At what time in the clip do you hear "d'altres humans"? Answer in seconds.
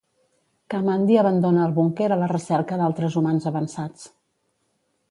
2.83-3.49